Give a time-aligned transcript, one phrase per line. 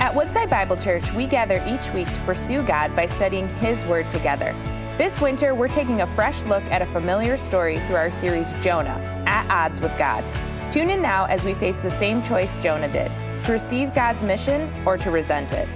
[0.00, 4.10] At Woodside Bible Church, we gather each week to pursue God by studying His Word
[4.10, 4.52] together.
[4.98, 9.00] This winter, we're taking a fresh look at a familiar story through our series Jonah,
[9.26, 10.24] At Odds with God.
[10.70, 13.10] Tune in now as we face the same choice Jonah did
[13.44, 15.68] to receive God's mission or to resent it.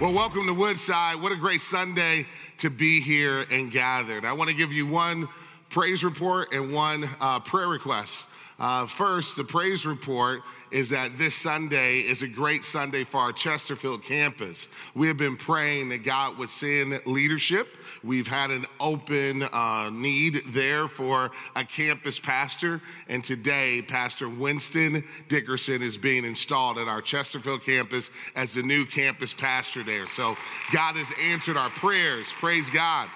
[0.00, 1.16] Well, welcome to Woodside.
[1.20, 2.26] What a great Sunday
[2.58, 4.24] to be here and gathered.
[4.24, 5.28] I want to give you one
[5.70, 8.28] praise report and one uh, prayer request.
[8.58, 13.32] Uh, first, the praise report is that this Sunday is a great Sunday for our
[13.32, 14.66] Chesterfield campus.
[14.96, 17.76] We have been praying that God would send leadership.
[18.02, 25.04] We've had an open uh, need there for a campus pastor, and today, Pastor Winston
[25.28, 30.06] Dickerson is being installed at our Chesterfield campus as the new campus pastor there.
[30.08, 30.36] So,
[30.72, 32.32] God has answered our prayers.
[32.32, 33.08] Praise God.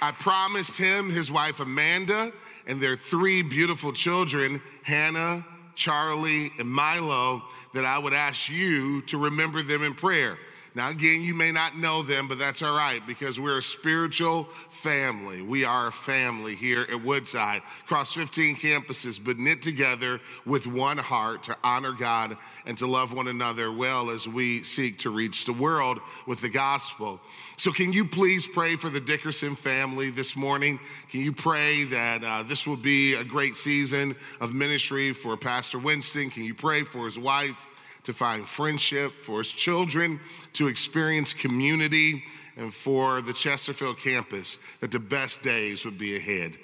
[0.00, 2.32] I promised him, his wife Amanda,
[2.66, 5.44] and their three beautiful children, Hannah,
[5.74, 7.42] Charlie, and Milo,
[7.74, 10.38] that I would ask you to remember them in prayer.
[10.76, 14.44] Now, again, you may not know them, but that's all right because we're a spiritual
[14.68, 15.40] family.
[15.40, 20.98] We are a family here at Woodside, across 15 campuses, but knit together with one
[20.98, 22.36] heart to honor God
[22.66, 26.50] and to love one another well as we seek to reach the world with the
[26.50, 27.22] gospel.
[27.56, 30.78] So, can you please pray for the Dickerson family this morning?
[31.08, 35.78] Can you pray that uh, this will be a great season of ministry for Pastor
[35.78, 36.28] Winston?
[36.28, 37.66] Can you pray for his wife?
[38.06, 40.18] To find friendship, for his children
[40.54, 42.24] to experience community,
[42.56, 46.56] and for the Chesterfield campus that the best days would be ahead.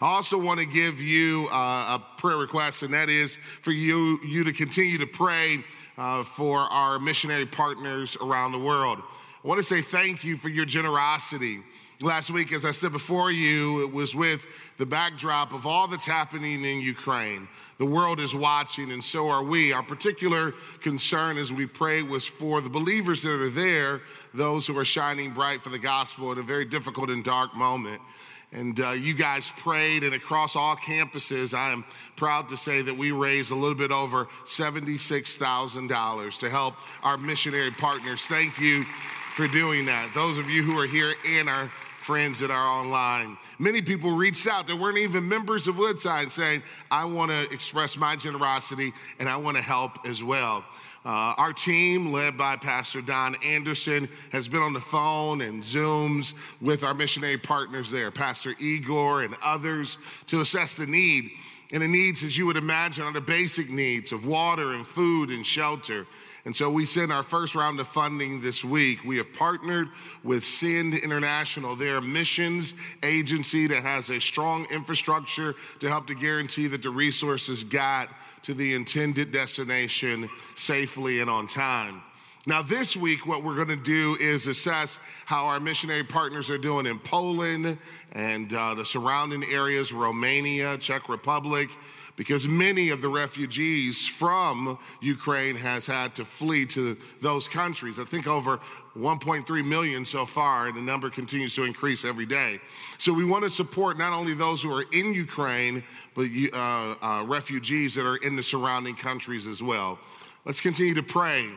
[0.00, 4.18] I also want to give you uh, a prayer request, and that is for you,
[4.24, 5.62] you to continue to pray
[5.98, 8.98] uh, for our missionary partners around the world.
[9.44, 11.58] I want to say thank you for your generosity.
[12.02, 14.46] Last week, as I said before you, it was with
[14.78, 17.46] the backdrop of all that's happening in Ukraine.
[17.78, 19.72] The world is watching, and so are we.
[19.72, 24.00] Our particular concern as we pray was for the believers that are there,
[24.32, 28.02] those who are shining bright for the gospel in a very difficult and dark moment.
[28.50, 31.84] And uh, you guys prayed, and across all campuses, I am
[32.16, 36.74] proud to say that we raised a little bit over $76,000 to help
[37.04, 38.26] our missionary partners.
[38.26, 40.10] Thank you for doing that.
[40.14, 41.68] Those of you who are here and our
[42.04, 43.38] friends that are online.
[43.58, 47.96] Many people reached out that weren't even members of Woodside saying, I want to express
[47.96, 50.66] my generosity and I want to help as well.
[51.06, 56.34] Uh, our team, led by Pastor Don Anderson, has been on the phone and Zooms
[56.60, 61.30] with our missionary partners there, Pastor Igor and others, to assess the need.
[61.72, 65.30] And the needs, as you would imagine, are the basic needs of water and food
[65.30, 66.06] and shelter.
[66.44, 69.02] And so we sent our first round of funding this week.
[69.02, 69.88] We have partnered
[70.22, 71.74] with Send International.
[71.74, 77.64] They're missions agency that has a strong infrastructure to help to guarantee that the resources
[77.64, 78.10] got
[78.42, 82.02] to the intended destination safely and on time.
[82.46, 86.58] Now, this week, what we're going to do is assess how our missionary partners are
[86.58, 87.78] doing in Poland
[88.12, 91.70] and uh, the surrounding areas, Romania, Czech Republic,
[92.16, 97.98] because many of the refugees from Ukraine has had to flee to those countries.
[97.98, 98.60] I think over
[98.96, 102.60] 1.3 million so far, and the number continues to increase every day.
[102.98, 105.82] So we want to support not only those who are in Ukraine,
[106.14, 109.98] but uh, uh, refugees that are in the surrounding countries as well.
[110.44, 111.48] Let's continue to pray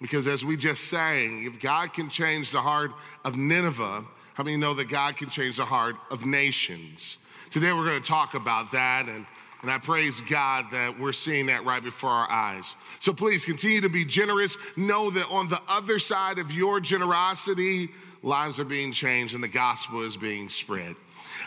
[0.00, 2.92] because as we just sang, if God can change the heart
[3.24, 4.04] of Nineveh,
[4.34, 7.18] how many know that God can change the heart of nations?
[7.50, 9.26] Today we're going to talk about that and
[9.64, 12.76] and I praise God that we're seeing that right before our eyes.
[12.98, 14.58] So please continue to be generous.
[14.76, 17.88] Know that on the other side of your generosity,
[18.22, 20.94] lives are being changed and the gospel is being spread.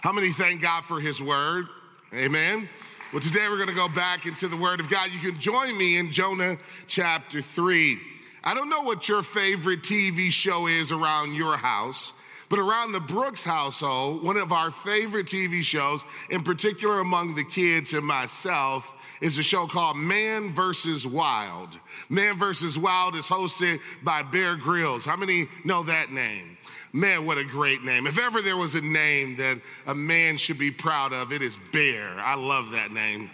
[0.02, 1.68] How many thank God for his word?
[2.12, 2.68] Amen.
[3.14, 5.12] Well, today we're going to go back into the word of God.
[5.12, 6.58] You can join me in Jonah
[6.88, 8.00] chapter 3.
[8.44, 12.16] I don't know what your favorite TV show is around your house.
[12.50, 17.44] But around the Brooks household, one of our favorite TV shows, in particular among the
[17.44, 21.06] kids and myself, is a show called Man vs.
[21.06, 21.78] Wild.
[22.10, 22.78] Man vs.
[22.78, 25.06] Wild is hosted by Bear Grylls.
[25.06, 26.58] How many know that name?
[26.94, 28.08] Man, what a great name.
[28.08, 31.58] If ever there was a name that a man should be proud of, it is
[31.74, 32.18] Bear.
[32.18, 33.30] I love that name.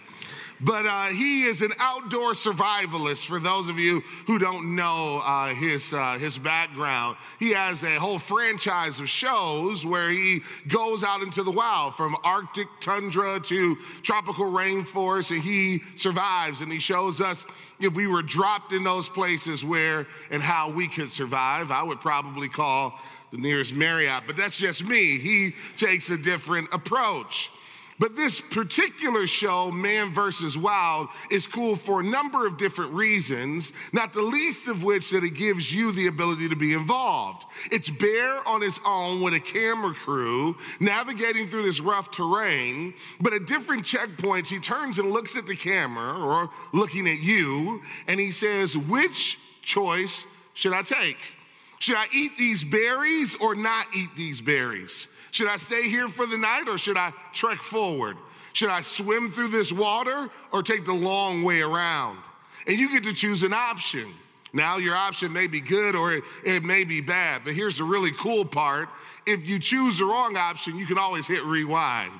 [0.60, 3.26] But uh, he is an outdoor survivalist.
[3.26, 7.98] For those of you who don't know uh, his uh, his background, he has a
[7.98, 13.76] whole franchise of shows where he goes out into the wild, from Arctic tundra to
[14.02, 16.60] tropical rainforest, and he survives.
[16.60, 17.46] And he shows us
[17.80, 21.70] if we were dropped in those places where and how we could survive.
[21.72, 22.98] I would probably call
[23.32, 25.18] the nearest Marriott, but that's just me.
[25.18, 27.50] He takes a different approach.
[27.98, 33.72] But this particular show, Man versus Wild, is cool for a number of different reasons,
[33.92, 37.44] not the least of which that it gives you the ability to be involved.
[37.70, 43.32] It's Bear on his own with a camera crew navigating through this rough terrain, but
[43.32, 48.18] at different checkpoints, he turns and looks at the camera or looking at you, and
[48.18, 51.36] he says, Which choice should I take?
[51.78, 55.08] Should I eat these berries or not eat these berries?
[55.34, 58.16] Should I stay here for the night or should I trek forward?
[58.52, 62.20] Should I swim through this water or take the long way around?
[62.68, 64.06] And you get to choose an option.
[64.52, 67.84] Now, your option may be good or it, it, may be bad, but here's the
[67.84, 68.88] really cool part.
[69.26, 72.12] If you choose the wrong option, you can always hit rewind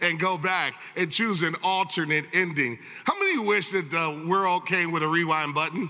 [0.00, 2.80] and go back and choose an alternate ending.
[3.04, 5.88] How many wish that the world came with a rewind button?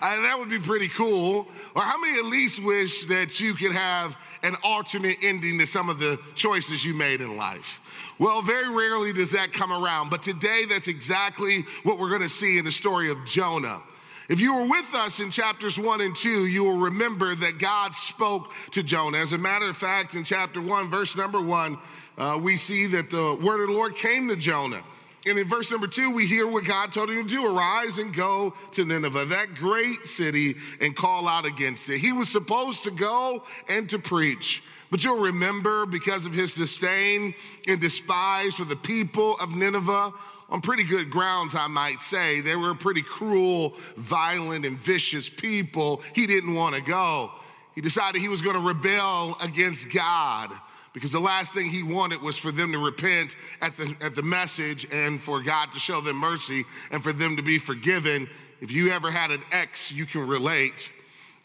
[0.00, 1.48] Uh, that would be pretty cool.
[1.74, 5.88] Or how many at least wish that you could have an alternate ending to some
[5.88, 8.14] of the choices you made in life?
[8.18, 12.58] Well, very rarely does that come around, but today that's exactly what we're gonna see
[12.58, 13.80] in the story of Jonah.
[14.28, 17.94] If you were with us in chapters one and two, you will remember that God
[17.94, 19.18] spoke to Jonah.
[19.18, 21.78] As a matter of fact, in chapter one, verse number one,
[22.18, 24.82] uh, we see that the word of the Lord came to Jonah.
[25.26, 28.14] And in verse number two, we hear what God told him to do arise and
[28.14, 31.98] go to Nineveh, that great city, and call out against it.
[31.98, 34.62] He was supposed to go and to preach.
[34.90, 37.34] But you'll remember because of his disdain
[37.68, 40.12] and despise for the people of Nineveh,
[40.50, 42.40] on pretty good grounds, I might say.
[42.40, 46.02] They were pretty cruel, violent, and vicious people.
[46.14, 47.30] He didn't want to go.
[47.74, 50.50] He decided he was going to rebel against God
[50.92, 54.22] because the last thing he wanted was for them to repent at the, at the
[54.22, 58.28] message and for God to show them mercy and for them to be forgiven.
[58.60, 60.92] If you ever had an ex, you can relate.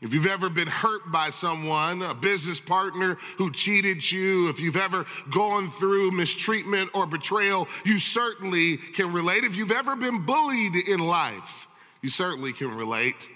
[0.02, 4.76] If you've ever been hurt by someone, a business partner who cheated you, if you've
[4.76, 9.46] ever gone through mistreatment or betrayal, you certainly can relate.
[9.46, 11.70] If you've ever been bullied in life,
[12.02, 13.30] you certainly can relate.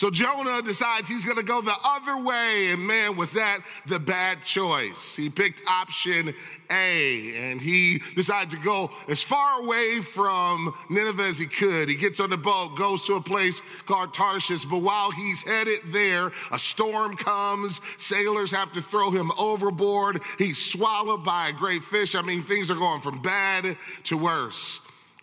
[0.00, 4.42] So Jonah decides he's gonna go the other way, and man, was that the bad
[4.42, 5.14] choice.
[5.14, 6.32] He picked option
[6.70, 11.90] A, and he decided to go as far away from Nineveh as he could.
[11.90, 15.80] He gets on the boat, goes to a place called Tarshish, but while he's headed
[15.84, 17.82] there, a storm comes.
[17.98, 20.22] Sailors have to throw him overboard.
[20.38, 22.14] He's swallowed by a great fish.
[22.14, 24.80] I mean, things are going from bad to worse.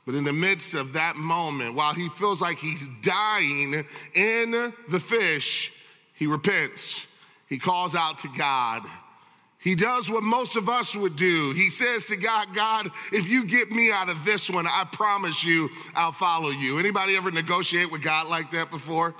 [0.07, 3.83] But in the midst of that moment, while he feels like he's dying
[4.15, 4.51] in
[4.87, 5.73] the fish,
[6.13, 7.09] he repents.
[7.47, 8.83] He calls out to God.
[9.59, 11.51] He does what most of us would do.
[11.51, 15.43] He says to God, God, if you get me out of this one, I promise
[15.43, 16.79] you I'll follow you.
[16.79, 19.13] Anybody ever negotiate with God like that before?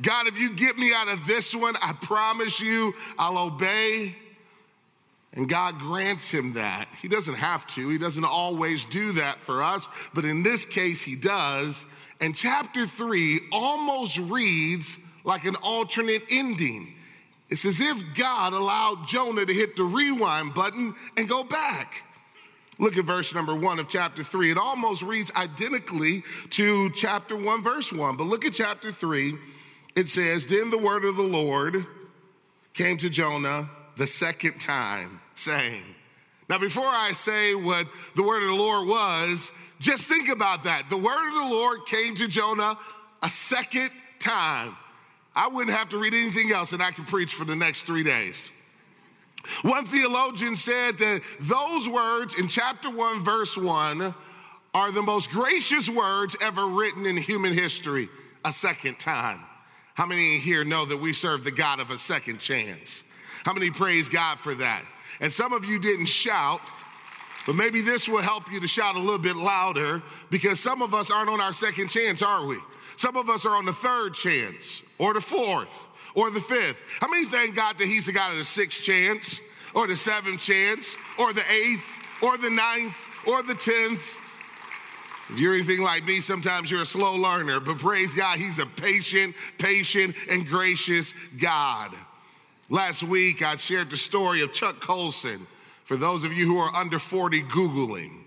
[0.00, 4.14] God, if you get me out of this one, I promise you I'll obey.
[5.34, 6.88] And God grants him that.
[7.00, 11.02] He doesn't have to, He doesn't always do that for us, but in this case,
[11.02, 11.86] He does.
[12.20, 16.94] And chapter three almost reads like an alternate ending.
[17.50, 22.04] It's as if God allowed Jonah to hit the rewind button and go back.
[22.78, 24.50] Look at verse number one of chapter three.
[24.50, 28.16] It almost reads identically to chapter one, verse one.
[28.16, 29.36] But look at chapter three.
[29.96, 31.86] It says, Then the word of the Lord
[32.74, 33.68] came to Jonah
[33.98, 35.84] the second time, saying,
[36.48, 37.86] Now, before I say what
[38.16, 40.88] the word of the Lord was, just think about that.
[40.88, 42.78] The word of the Lord came to Jonah
[43.22, 44.76] a second time.
[45.36, 48.02] I wouldn't have to read anything else and I could preach for the next three
[48.02, 48.50] days.
[49.62, 54.14] One theologian said that those words in chapter 1, verse 1
[54.74, 58.08] are the most gracious words ever written in human history
[58.44, 59.40] a second time.
[59.94, 63.04] How many here know that we serve the God of a second chance?
[63.44, 64.84] How many praise God for that?
[65.20, 66.60] And some of you didn't shout,
[67.46, 70.94] but maybe this will help you to shout a little bit louder because some of
[70.94, 72.58] us aren't on our second chance, are we?
[72.96, 76.84] Some of us are on the third chance or the fourth or the fifth.
[77.00, 79.40] How many thank God that He's the God of the sixth chance
[79.74, 84.24] or the seventh chance or the eighth or the ninth or the tenth?
[85.30, 88.66] If you're anything like me, sometimes you're a slow learner, but praise God, He's a
[88.66, 91.94] patient, patient, and gracious God.
[92.70, 95.46] Last week, I shared the story of Chuck Colson.
[95.84, 98.18] For those of you who are under 40, Googling.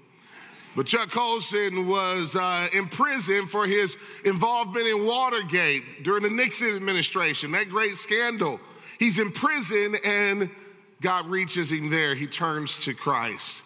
[0.75, 6.75] But Chuck Colson was uh, in prison for his involvement in Watergate during the Nixon
[6.75, 8.60] administration, that great scandal.
[8.98, 10.50] He's in prison and
[11.01, 12.15] God reaches him there.
[12.15, 13.63] He turns to Christ.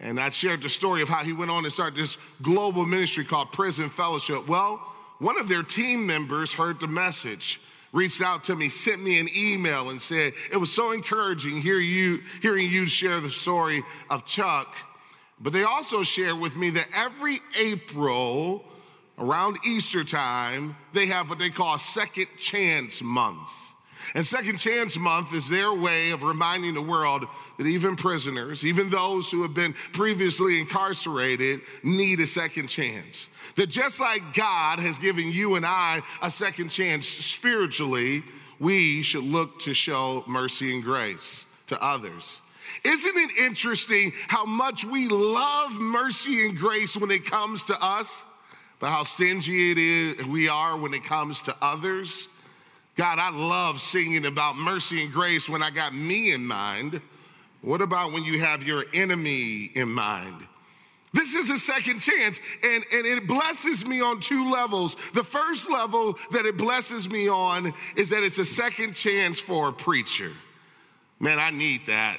[0.00, 3.24] And I shared the story of how he went on and started this global ministry
[3.24, 4.48] called Prison Fellowship.
[4.48, 4.76] Well,
[5.18, 7.60] one of their team members heard the message
[7.94, 11.78] reached out to me, sent me an email, and said, It was so encouraging hear
[11.78, 14.76] you, hearing you share the story of Chuck
[15.40, 18.64] But they also shared with me that every April,
[19.18, 23.73] around Easter time, they have what they call Second Chance Month.
[24.14, 27.24] And Second Chance Month is their way of reminding the world
[27.58, 33.28] that even prisoners, even those who have been previously incarcerated, need a second chance.
[33.56, 38.22] That just like God has given you and I a second chance spiritually,
[38.58, 42.40] we should look to show mercy and grace to others.
[42.84, 48.26] Isn't it interesting how much we love mercy and grace when it comes to us,
[48.80, 52.28] but how stingy it is we are when it comes to others?
[52.96, 57.00] God, I love singing about mercy and grace when I got me in mind.
[57.60, 60.46] What about when you have your enemy in mind?
[61.12, 64.96] This is a second chance, and, and it blesses me on two levels.
[65.12, 69.68] The first level that it blesses me on is that it's a second chance for
[69.68, 70.32] a preacher.
[71.20, 72.18] Man, I need that.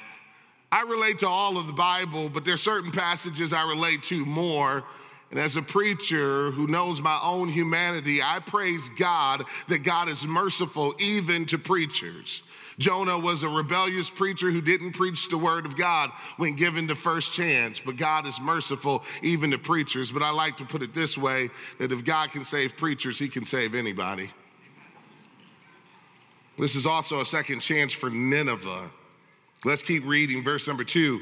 [0.72, 4.82] I relate to all of the Bible, but there's certain passages I relate to more.
[5.30, 10.26] And as a preacher who knows my own humanity, I praise God that God is
[10.26, 12.42] merciful even to preachers.
[12.78, 16.94] Jonah was a rebellious preacher who didn't preach the word of God when given the
[16.94, 20.12] first chance, but God is merciful even to preachers.
[20.12, 23.28] But I like to put it this way that if God can save preachers, he
[23.28, 24.30] can save anybody.
[26.58, 28.90] This is also a second chance for Nineveh.
[29.64, 31.20] Let's keep reading verse number two.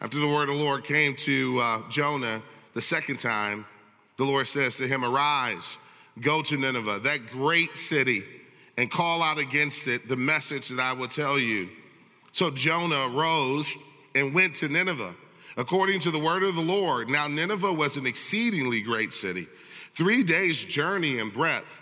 [0.00, 2.42] After the word of the Lord came to uh, Jonah
[2.76, 3.64] the second time,
[4.18, 5.78] the Lord says to him, Arise,
[6.20, 8.22] go to Nineveh, that great city
[8.76, 11.70] and call out against it the message that I will tell you.
[12.32, 13.74] So Jonah arose
[14.14, 15.14] and went to Nineveh,
[15.56, 17.08] according to the word of the Lord.
[17.08, 19.46] Now, Nineveh was an exceedingly great city,
[19.94, 21.80] three days' journey in breadth.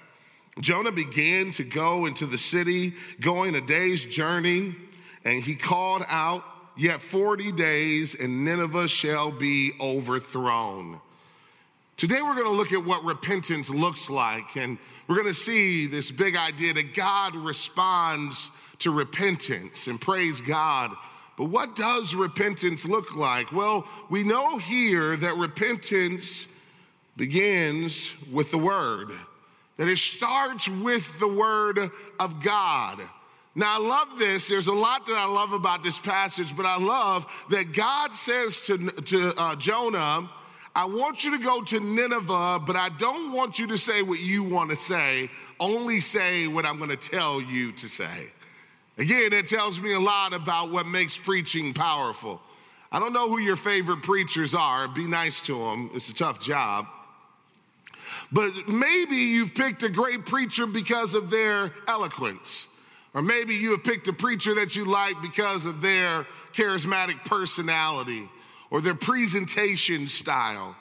[0.61, 4.77] Jonah began to go into the city, going a day's journey,
[5.25, 6.45] and he called out,
[6.77, 11.01] Yet 40 days, and Nineveh shall be overthrown.
[11.97, 15.87] Today, we're going to look at what repentance looks like, and we're going to see
[15.87, 18.51] this big idea that God responds
[18.81, 20.91] to repentance and praise God.
[21.37, 23.53] But what does repentance look like?
[23.53, 26.49] Well, we know here that repentance
[27.17, 29.13] begins with the Word,
[29.77, 31.79] that it starts with the Word
[32.19, 33.01] of God.
[33.57, 34.49] Now, I love this.
[34.49, 38.67] There's a lot that I love about this passage, but I love that God says
[38.67, 40.29] to, to uh, Jonah,
[40.75, 44.19] I want you to go to Nineveh, but I don't want you to say what
[44.19, 45.31] you want to say.
[45.61, 48.33] Only say what I'm going to tell you to say.
[48.99, 52.41] Again, that tells me a lot about what makes preaching powerful.
[52.91, 54.89] I don't know who your favorite preachers are.
[54.89, 56.87] Be nice to them, it's a tough job.
[58.33, 62.69] But maybe you've picked a great preacher because of their eloquence.
[63.15, 68.29] Or maybe you have picked a preacher that you like because of their charismatic personality
[68.71, 70.77] or their presentation style.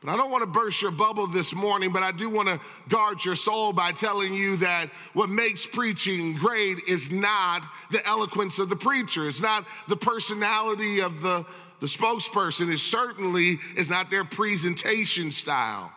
[0.00, 2.60] But I don't want to burst your bubble this morning, but I do want to
[2.88, 8.58] guard your soul by telling you that what makes preaching great is not the eloquence
[8.58, 9.28] of the preacher.
[9.28, 11.46] It's not the personality of the,
[11.80, 12.70] the spokesperson.
[12.70, 15.90] It certainly is not their presentation style.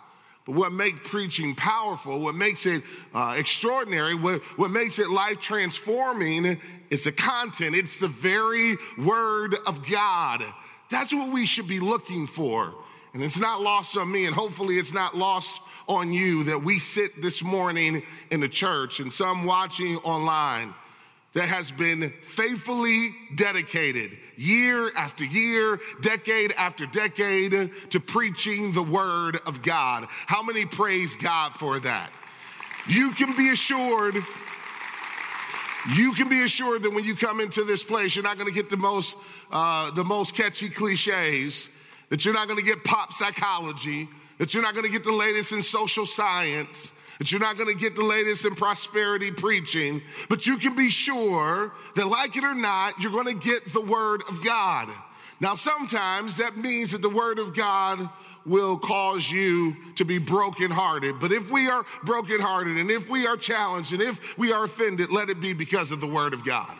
[0.47, 2.81] But what makes preaching powerful, what makes it
[3.13, 7.75] uh, extraordinary, what, what makes it life transforming is the content.
[7.75, 10.41] It's the very word of God.
[10.89, 12.73] That's what we should be looking for.
[13.13, 16.79] And it's not lost on me, and hopefully it's not lost on you that we
[16.79, 20.73] sit this morning in the church and some watching online
[21.33, 29.37] that has been faithfully dedicated year after year, decade after decade to preaching the word
[29.45, 30.05] of God.
[30.09, 32.09] How many praise God for that?
[32.87, 34.15] You can be assured
[35.95, 38.53] you can be assured that when you come into this place, you're not going to
[38.53, 39.15] get the most,
[39.51, 41.69] uh, the most catchy cliches,
[42.09, 45.13] that you're not going to get pop psychology, that you're not going to get the
[45.13, 50.01] latest in social science, that you're not going to get the latest in prosperity preaching,
[50.29, 53.81] but you can be sure that, like it or not, you're going to get the
[53.81, 54.87] Word of God.
[55.39, 58.09] Now, sometimes that means that the Word of God
[58.47, 61.19] will cause you to be brokenhearted.
[61.19, 65.11] But if we are brokenhearted and if we are challenged and if we are offended,
[65.11, 66.77] let it be because of the word of God.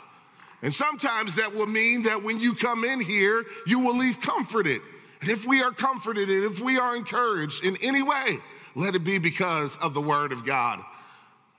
[0.62, 4.82] And sometimes that will mean that when you come in here, you will leave comforted.
[5.22, 8.38] And if we are comforted and if we are encouraged in any way,
[8.78, 10.80] let it be because of the word of God.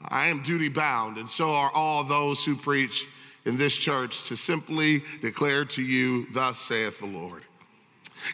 [0.00, 3.06] I am duty bound, and so are all those who preach
[3.44, 7.44] in this church to simply declare to you, Thus saith the Lord.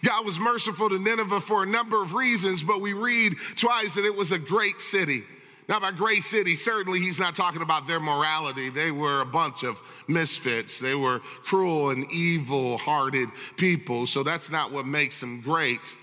[0.04, 4.04] God was merciful to Nineveh for a number of reasons, but we read twice that
[4.04, 5.22] it was a great city.
[5.66, 8.68] Now, by great city, certainly he's not talking about their morality.
[8.68, 10.78] They were a bunch of misfits.
[10.78, 14.06] They were cruel and evil hearted people.
[14.06, 15.96] So that's not what makes them great.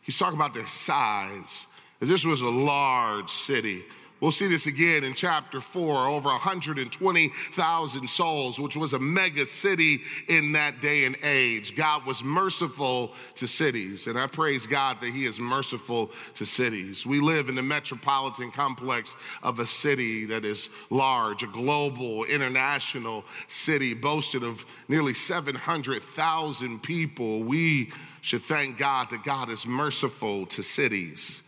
[0.00, 1.66] He's talking about their size.
[2.08, 3.84] This was a large city.
[4.20, 10.00] We'll see this again in chapter four, over 120,000 souls, which was a mega city
[10.28, 11.74] in that day and age.
[11.74, 17.04] God was merciful to cities, and I praise God that He is merciful to cities.
[17.04, 23.24] We live in the metropolitan complex of a city that is large, a global, international
[23.46, 27.42] city, boasted of nearly 700,000 people.
[27.42, 27.90] We
[28.20, 31.42] should thank God that God is merciful to cities.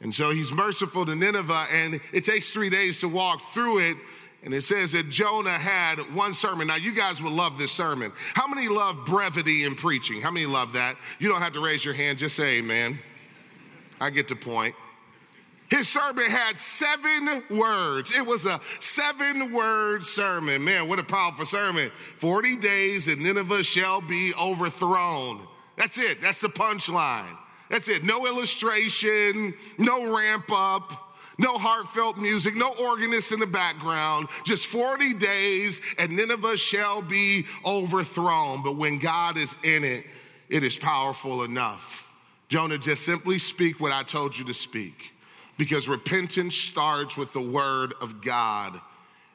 [0.00, 3.96] And so he's merciful to Nineveh, and it takes three days to walk through it.
[4.44, 6.68] And it says that Jonah had one sermon.
[6.68, 8.12] Now, you guys will love this sermon.
[8.34, 10.20] How many love brevity in preaching?
[10.20, 10.94] How many love that?
[11.18, 13.00] You don't have to raise your hand, just say amen.
[14.00, 14.76] I get the point.
[15.68, 18.16] His sermon had seven words.
[18.16, 20.64] It was a seven word sermon.
[20.64, 21.90] Man, what a powerful sermon.
[22.16, 25.46] 40 days and Nineveh shall be overthrown.
[25.76, 27.36] That's it, that's the punchline.
[27.70, 28.04] That's it.
[28.04, 31.04] No illustration, no ramp up.
[31.40, 37.46] No heartfelt music, no organist in the background, just 40 days and Nineveh shall be
[37.64, 38.64] overthrown.
[38.64, 40.04] But when God is in it,
[40.48, 42.12] it is powerful enough.
[42.48, 45.14] Jonah, just simply speak what I told you to speak
[45.58, 48.74] because repentance starts with the word of God.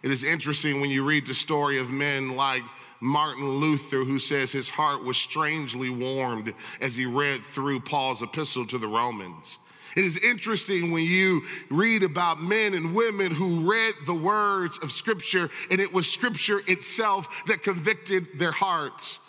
[0.01, 2.63] It is interesting when you read the story of men like
[3.03, 8.65] Martin Luther, who says his heart was strangely warmed as he read through Paul's epistle
[8.67, 9.59] to the Romans.
[9.97, 14.93] It is interesting when you read about men and women who read the words of
[14.93, 19.19] Scripture, and it was Scripture itself that convicted their hearts.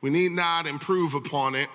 [0.00, 1.68] We need not improve upon it.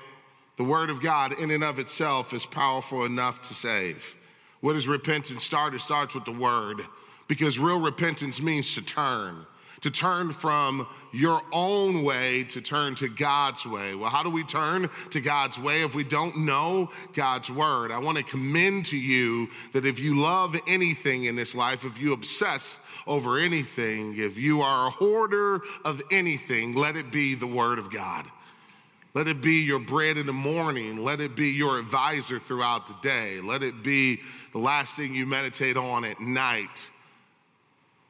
[0.57, 4.17] The Word of God, in and of itself, is powerful enough to save.
[4.59, 5.73] What does repentance start?
[5.73, 6.81] It starts with the Word,
[7.29, 9.45] because real repentance means to turn
[9.81, 13.95] to turn from your own way to turn to God's way.
[13.95, 17.91] Well, how do we turn to God's way if we don't know God's word?
[17.91, 21.99] I want to commend to you that if you love anything in this life, if
[21.99, 27.47] you obsess over anything, if you are a hoarder of anything, let it be the
[27.47, 28.25] word of God.
[29.15, 31.03] Let it be your bread in the morning.
[31.03, 33.41] Let it be your advisor throughout the day.
[33.41, 36.91] Let it be the last thing you meditate on at night.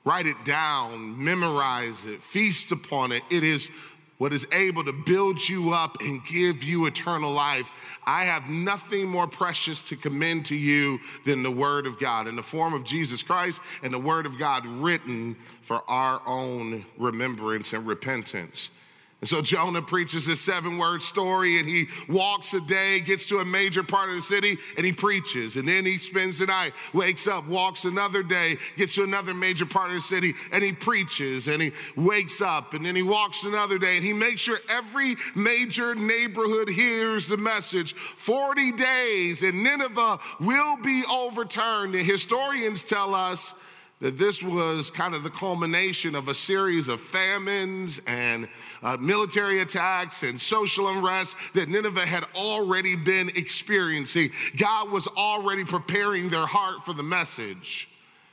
[0.09, 3.21] Write it down, memorize it, feast upon it.
[3.29, 3.69] It is
[4.17, 7.99] what is able to build you up and give you eternal life.
[8.07, 12.35] I have nothing more precious to commend to you than the Word of God in
[12.35, 17.73] the form of Jesus Christ and the Word of God written for our own remembrance
[17.73, 18.71] and repentance.
[19.21, 23.39] And so Jonah preaches this seven word story and he walks a day, gets to
[23.39, 25.57] a major part of the city, and he preaches.
[25.57, 29.65] And then he spends the night, wakes up, walks another day, gets to another major
[29.65, 31.49] part of the city, and he preaches.
[31.49, 35.17] And he wakes up, and then he walks another day, and he makes sure every
[35.35, 41.93] major neighborhood hears the message 40 days, and Nineveh will be overturned.
[41.93, 43.53] And historians tell us
[43.99, 48.47] that this was kind of the culmination of a series of famines and
[48.81, 54.29] uh, military attacks and social unrest that Nineveh had already been experiencing.
[54.57, 57.89] God was already preparing their heart for the message,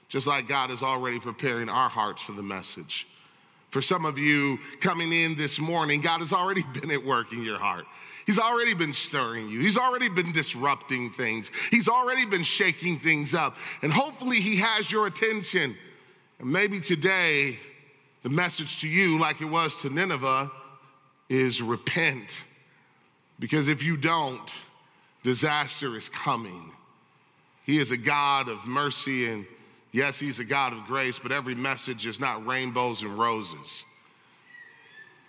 [0.09, 3.09] just like God is already preparing our hearts for the message.
[3.71, 7.43] For some of you coming in this morning, God has already been at work in
[7.43, 7.85] your heart.
[8.27, 9.61] He's already been stirring you.
[9.61, 11.51] He's already been disrupting things.
[11.71, 13.57] He's already been shaking things up.
[13.83, 15.77] And hopefully, He has your attention.
[16.41, 17.59] And maybe today,
[18.23, 20.51] the message to you, like it was to Nineveh,
[21.29, 22.45] is repent.
[23.39, 24.65] Because if you don't,
[25.23, 26.73] disaster is coming.
[27.65, 29.47] He is a God of mercy, and
[29.97, 33.85] yes, He's a God of grace, but every message is not rainbows and roses.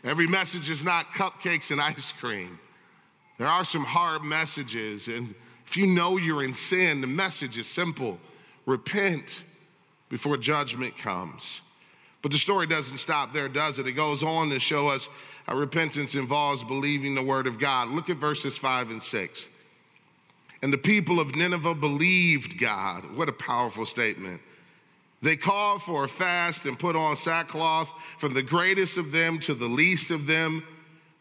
[0.04, 2.60] Every message is not cupcakes and ice cream.
[3.38, 5.34] There are some hard messages, and
[5.66, 8.20] if you know you're in sin, the message is simple
[8.66, 9.44] repent
[10.10, 11.62] before judgment comes.
[12.22, 13.88] But the story doesn't stop there, does it?
[13.88, 15.08] It goes on to show us
[15.46, 17.88] how repentance involves believing the word of God.
[17.88, 19.50] Look at verses five and six.
[20.62, 23.16] And the people of Nineveh believed God.
[23.16, 24.42] What a powerful statement.
[25.22, 29.54] They called for a fast and put on sackcloth from the greatest of them to
[29.54, 30.64] the least of them.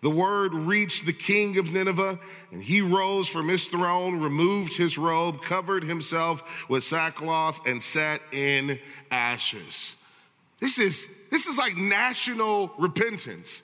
[0.02, 2.18] The word reached the king of Nineveh,
[2.52, 8.20] and he rose from his throne, removed his robe, covered himself with sackcloth, and sat
[8.32, 8.78] in
[9.10, 9.96] ashes.
[10.60, 13.62] This is, this is like national repentance.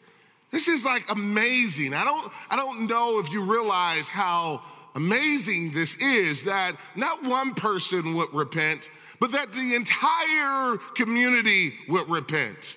[0.50, 1.94] This is like amazing.
[1.94, 4.62] I don't, I don't know if you realize how
[4.94, 8.90] amazing this is that not one person would repent,
[9.22, 12.76] but that the entire community would repent,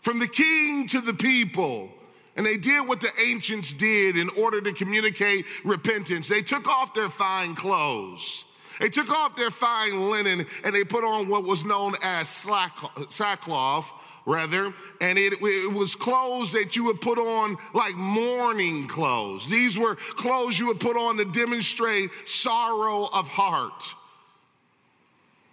[0.00, 1.90] from the king to the people.
[2.36, 6.28] And they did what the ancients did in order to communicate repentance.
[6.28, 8.44] They took off their fine clothes.
[8.78, 13.92] They took off their fine linen and they put on what was known as sackcloth,
[14.24, 14.66] rather,
[15.00, 19.50] and it, it, was clothes that you would put on like mourning clothes.
[19.50, 23.96] These were clothes you would put on to demonstrate sorrow of heart.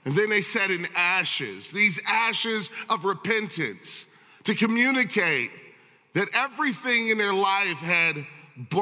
[0.06, 4.08] And then they sat in ashes, these ashes of repentance,
[4.46, 5.52] to communicate
[6.14, 8.16] that everything in their life had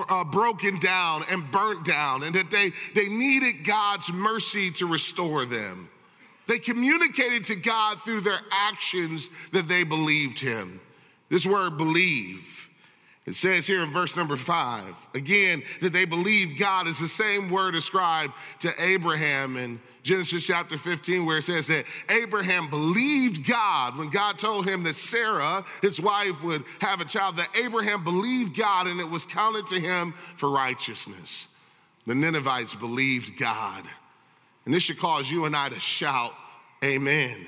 [0.09, 5.45] uh, broken down and burnt down, and that they, they needed God's mercy to restore
[5.45, 5.89] them.
[6.47, 10.79] They communicated to God through their actions that they believed Him.
[11.29, 12.69] This word believe,
[13.25, 17.49] it says here in verse number five, again, that they believed God is the same
[17.49, 23.97] word ascribed to Abraham in Genesis chapter 15, where it says that Abraham believed God
[23.97, 28.57] when God told him that Sarah, his wife, would have a child, that Abraham believed
[28.57, 31.49] God and it was counted to him for righteousness.
[32.05, 33.83] The Ninevites believed God.
[34.63, 36.33] And this should cause you and I to shout,
[36.81, 37.45] Amen.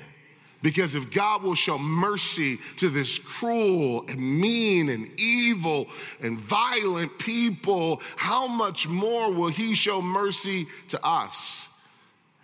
[0.60, 5.86] Because if God will show mercy to this cruel and mean and evil
[6.20, 11.69] and violent people, how much more will He show mercy to us?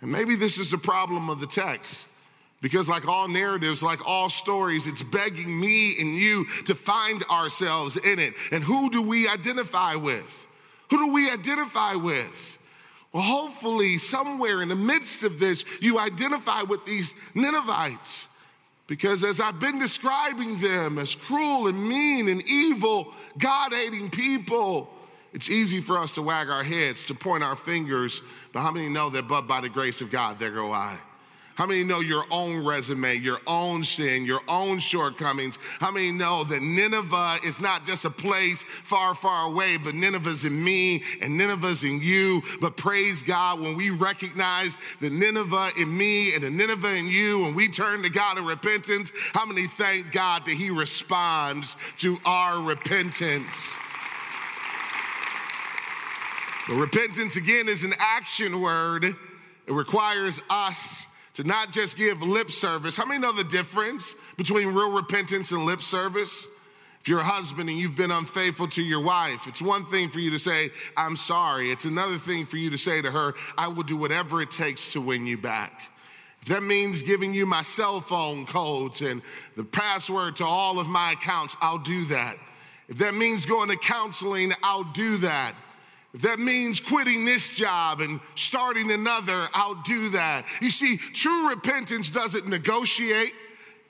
[0.01, 2.09] And maybe this is the problem of the text.
[2.59, 7.97] Because, like all narratives, like all stories, it's begging me and you to find ourselves
[7.97, 8.33] in it.
[8.51, 10.47] And who do we identify with?
[10.89, 12.57] Who do we identify with?
[13.13, 18.27] Well, hopefully, somewhere in the midst of this, you identify with these Ninevites.
[18.87, 24.89] Because as I've been describing them as cruel and mean and evil, God hating people,
[25.33, 28.21] it's easy for us to wag our heads, to point our fingers.
[28.53, 30.97] But how many know that, but by the grace of God, there go I?
[31.57, 35.57] How many know your own resume, your own sin, your own shortcomings?
[35.79, 40.45] How many know that Nineveh is not just a place far, far away, but Nineveh's
[40.45, 42.43] in me and Nineveh's in you?
[42.61, 47.47] But praise God, when we recognize the Nineveh in me and the Nineveh in you,
[47.47, 52.17] and we turn to God in repentance, how many thank God that He responds to
[52.23, 53.75] our repentance?
[56.67, 59.05] The repentance again is an action word.
[59.05, 59.15] It
[59.67, 62.97] requires us to not just give lip service.
[62.97, 66.45] How many know the difference between real repentance and lip service?
[66.99, 70.19] If you're a husband and you've been unfaithful to your wife, it's one thing for
[70.19, 71.71] you to say, I'm sorry.
[71.71, 74.91] It's another thing for you to say to her, I will do whatever it takes
[74.91, 75.89] to win you back.
[76.41, 79.21] If that means giving you my cell phone codes and
[79.55, 82.35] the password to all of my accounts, I'll do that.
[82.89, 85.53] If that means going to counseling, I'll do that.
[86.15, 90.45] That means quitting this job and starting another, I'll do that.
[90.61, 93.33] You see, true repentance doesn't negotiate,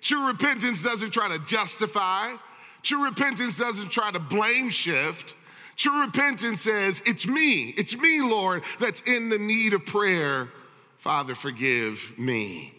[0.02, 2.34] true repentance doesn't try to justify,
[2.82, 5.36] true repentance doesn't try to blame shift.
[5.76, 10.50] True repentance says, It's me, it's me, Lord, that's in the need of prayer.
[10.98, 12.74] Father, forgive me.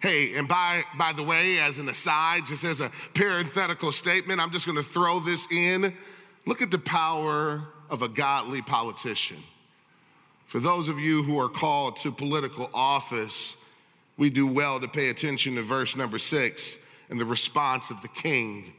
[0.00, 4.50] Hey, and by, by the way, as an aside, just as a parenthetical statement, I'm
[4.50, 5.96] just gonna throw this in.
[6.44, 7.62] Look at the power
[7.92, 9.36] of a godly politician.
[10.46, 13.56] For those of you who are called to political office,
[14.16, 16.78] we do well to pay attention to verse number six
[17.10, 18.72] and the response of the king.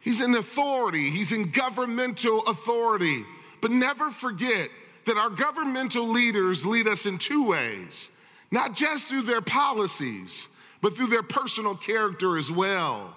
[0.00, 3.24] He's in authority, he's in governmental authority.
[3.60, 4.68] But never forget
[5.04, 8.10] that our governmental leaders lead us in two ways
[8.50, 10.48] not just through their policies,
[10.80, 13.14] but through their personal character as well.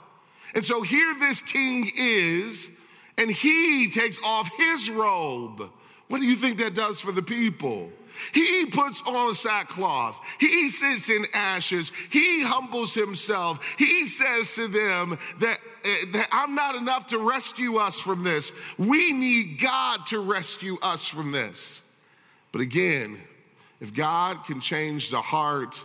[0.53, 2.69] And so here this king is
[3.17, 5.69] and he takes off his robe.
[6.07, 7.91] What do you think that does for the people?
[8.33, 10.19] He puts on sackcloth.
[10.39, 11.91] He sits in ashes.
[12.09, 13.75] He humbles himself.
[13.77, 18.51] He says to them that, uh, that I'm not enough to rescue us from this.
[18.77, 21.83] We need God to rescue us from this.
[22.51, 23.19] But again,
[23.79, 25.83] if God can change the heart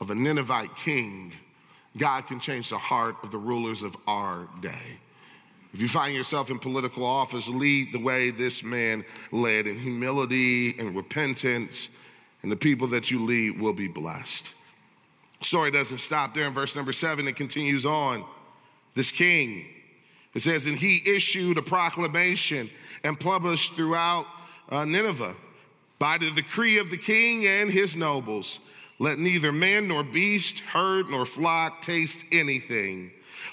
[0.00, 1.32] of a Ninevite king,
[1.96, 5.00] God can change the heart of the rulers of our day.
[5.74, 10.78] If you find yourself in political office, lead the way this man led in humility
[10.78, 11.90] and repentance,
[12.42, 14.54] and the people that you lead will be blessed.
[15.40, 18.24] story doesn't stop there in verse number seven, it continues on.
[18.94, 19.66] This king,
[20.32, 22.70] it says, and he issued a proclamation
[23.02, 24.26] and published throughout
[24.68, 25.34] uh, Nineveh
[25.98, 28.60] by the decree of the king and his nobles.
[29.00, 33.10] Let neither man nor beast, herd nor flock taste anything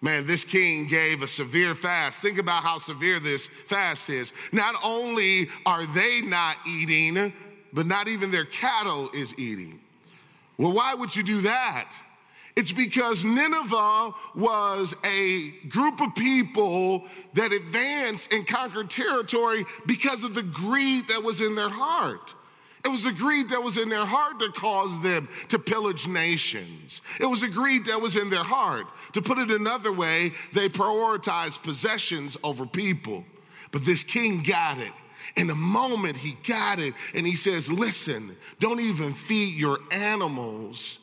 [0.00, 2.22] Man, this king gave a severe fast.
[2.22, 4.32] Think about how severe this fast is.
[4.52, 7.32] Not only are they not eating,
[7.72, 9.80] but not even their cattle is eating.
[10.56, 11.96] Well, why would you do that?
[12.56, 20.34] It's because Nineveh was a group of people that advanced and conquered territory because of
[20.34, 22.34] the greed that was in their heart.
[22.88, 27.02] It was a greed that was in their heart that caused them to pillage nations.
[27.20, 28.86] It was a greed that was in their heart.
[29.12, 33.26] To put it another way, they prioritized possessions over people.
[33.72, 34.92] But this king got it.
[35.36, 40.98] In a moment, he got it and he says, Listen, don't even feed your animals.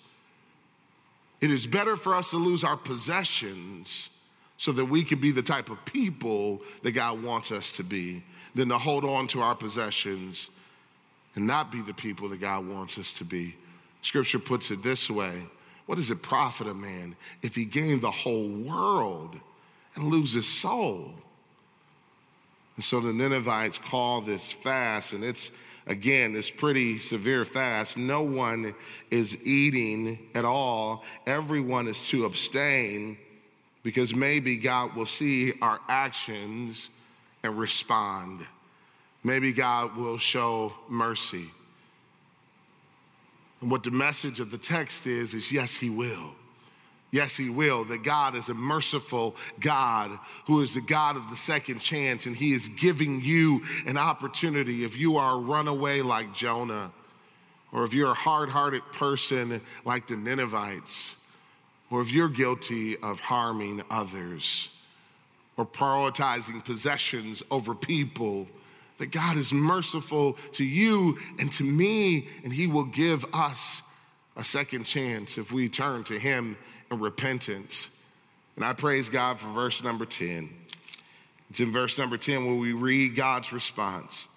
[1.39, 4.09] It is better for us to lose our possessions
[4.57, 8.23] so that we can be the type of people that God wants us to be
[8.55, 10.49] than to hold on to our possessions
[11.35, 13.55] and not be the people that God wants us to be.
[14.01, 15.43] Scripture puts it this way
[15.85, 19.39] What does it profit a man if he gain the whole world
[19.95, 21.13] and lose his soul?
[22.75, 25.51] And so the Ninevites call this fast, and it's
[25.87, 27.97] again, it's pretty severe fast.
[27.97, 28.75] No one
[29.11, 33.17] is eating at all, everyone is to abstain
[33.83, 36.89] because maybe God will see our actions
[37.43, 38.45] and respond.
[39.25, 41.49] Maybe God will show mercy.
[43.59, 46.35] And what the message of the text is, is yes, He will.
[47.09, 47.85] Yes, He will.
[47.85, 50.11] That God is a merciful God
[50.45, 54.85] who is the God of the second chance, and He is giving you an opportunity.
[54.85, 56.91] If you are a runaway like Jonah,
[57.71, 61.15] or if you're a hard hearted person like the Ninevites,
[61.89, 64.69] or if you're guilty of harming others,
[65.57, 68.45] or prioritizing possessions over people,
[68.97, 73.81] that God is merciful to you and to me, and He will give us
[74.35, 76.57] a second chance if we turn to Him
[76.91, 77.89] in repentance.
[78.55, 80.49] And I praise God for verse number 10.
[81.49, 84.27] It's in verse number 10 where we read God's response.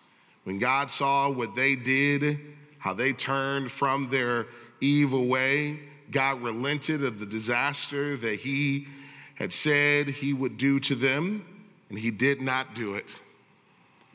[0.45, 2.39] When God saw what they did,
[2.79, 4.47] how they turned from their
[4.81, 8.89] evil way, God relented of the disaster that He
[9.35, 11.45] had said He would do to them,
[11.91, 13.21] and He did not do it.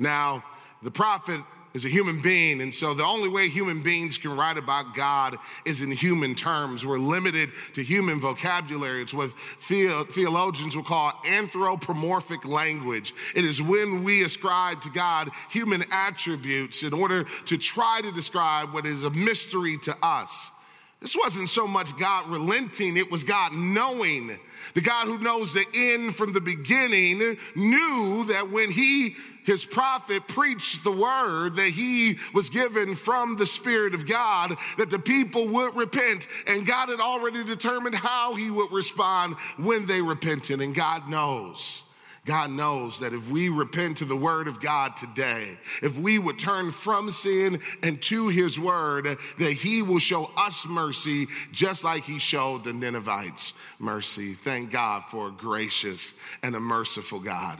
[0.03, 0.43] Now,
[0.81, 1.39] the prophet
[1.73, 5.37] is a human being, and so the only way human beings can write about God
[5.65, 6.85] is in human terms.
[6.85, 9.01] We're limited to human vocabulary.
[9.01, 13.13] It's what theologians will call anthropomorphic language.
[13.33, 18.73] It is when we ascribe to God human attributes in order to try to describe
[18.73, 20.51] what is a mystery to us.
[20.99, 24.31] This wasn't so much God relenting, it was God knowing.
[24.73, 27.19] The God who knows the end from the beginning
[27.55, 33.45] knew that when he his prophet preached the word that he was given from the
[33.45, 36.27] Spirit of God, that the people would repent.
[36.47, 40.61] And God had already determined how he would respond when they repented.
[40.61, 41.83] And God knows.
[42.25, 46.39] God knows that if we repent to the word of God today, if we would
[46.39, 52.03] turn from sin and to his word, that he will show us mercy just like
[52.03, 54.31] he showed the Ninevites mercy.
[54.31, 57.59] Thank God for a gracious and a merciful God.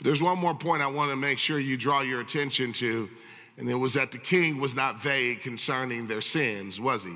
[0.00, 3.10] But there's one more point I want to make sure you draw your attention to,
[3.58, 7.12] and it was that the king was not vague concerning their sins, was he?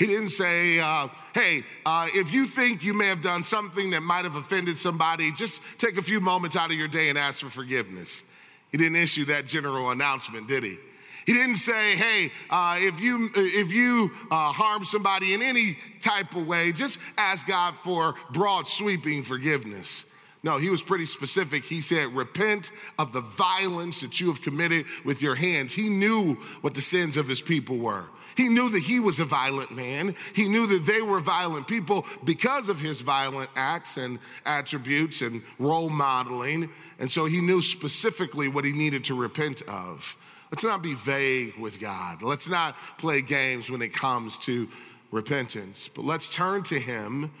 [0.00, 4.02] He didn't say, uh, hey, uh, if you think you may have done something that
[4.02, 7.44] might have offended somebody, just take a few moments out of your day and ask
[7.44, 8.24] for forgiveness.
[8.72, 10.78] He didn't issue that general announcement, did he?
[11.26, 16.34] He didn't say, hey, uh, if you, if you uh, harm somebody in any type
[16.34, 20.06] of way, just ask God for broad sweeping forgiveness.
[20.46, 21.64] No, he was pretty specific.
[21.64, 25.74] He said, Repent of the violence that you have committed with your hands.
[25.74, 28.04] He knew what the sins of his people were.
[28.36, 30.14] He knew that he was a violent man.
[30.36, 35.42] He knew that they were violent people because of his violent acts and attributes and
[35.58, 36.70] role modeling.
[37.00, 40.16] And so he knew specifically what he needed to repent of.
[40.52, 42.22] Let's not be vague with God.
[42.22, 44.68] Let's not play games when it comes to
[45.10, 47.32] repentance, but let's turn to him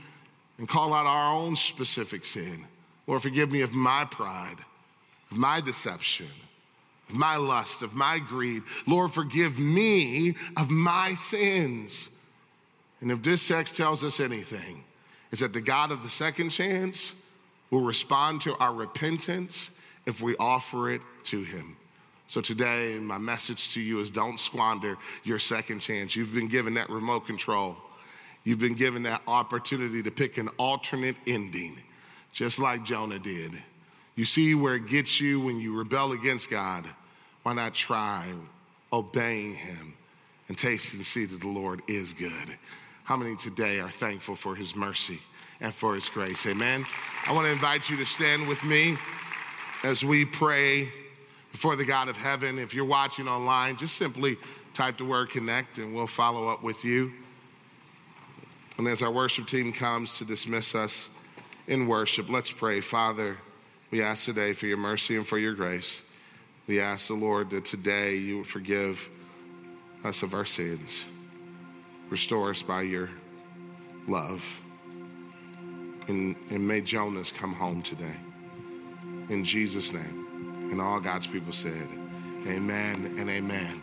[0.58, 2.66] and call out our own specific sin.
[3.06, 4.56] Lord, forgive me of my pride,
[5.30, 6.26] of my deception,
[7.08, 8.62] of my lust, of my greed.
[8.86, 12.10] Lord, forgive me of my sins.
[13.00, 14.84] And if this text tells us anything,
[15.30, 17.14] it's that the God of the second chance
[17.70, 19.70] will respond to our repentance
[20.06, 21.76] if we offer it to him.
[22.28, 26.16] So today, my message to you is don't squander your second chance.
[26.16, 27.76] You've been given that remote control.
[28.42, 31.76] You've been given that opportunity to pick an alternate ending,
[32.36, 33.52] just like Jonah did.
[34.14, 36.84] You see where it gets you when you rebel against God.
[37.44, 38.26] Why not try
[38.92, 39.94] obeying Him
[40.46, 42.58] and taste and see that the Lord is good?
[43.04, 45.18] How many today are thankful for His mercy
[45.62, 46.46] and for His grace?
[46.46, 46.84] Amen.
[47.26, 48.98] I want to invite you to stand with me
[49.82, 50.90] as we pray
[51.52, 52.58] before the God of heaven.
[52.58, 54.36] If you're watching online, just simply
[54.74, 57.12] type the word connect and we'll follow up with you.
[58.76, 61.08] And as our worship team comes to dismiss us
[61.66, 62.80] in worship, let's pray.
[62.80, 63.38] Father,
[63.90, 66.04] we ask today for your mercy and for your grace.
[66.66, 69.08] We ask the Lord that today you would forgive
[70.04, 71.06] us of our sins,
[72.10, 73.10] restore us by your
[74.08, 74.62] love.
[76.08, 78.14] And, and may Jonas come home today.
[79.28, 80.70] In Jesus' name.
[80.70, 81.88] And all God's people said,
[82.46, 83.82] Amen and amen.